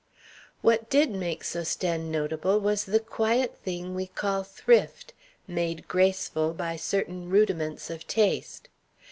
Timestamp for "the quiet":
2.85-3.55